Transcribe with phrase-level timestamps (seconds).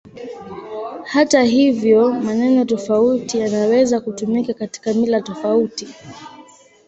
[1.05, 5.87] Hata hivyo, maneno tofauti yanaweza kutumika katika mila tofauti.